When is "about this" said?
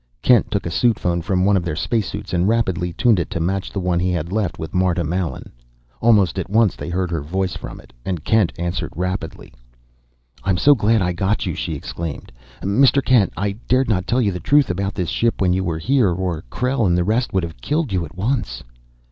14.71-15.09